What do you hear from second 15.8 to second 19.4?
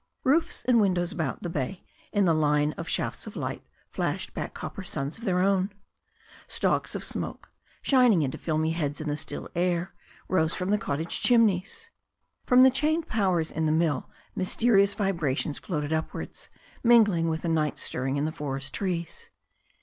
upwards, mingling with the night stirring in the forest trees.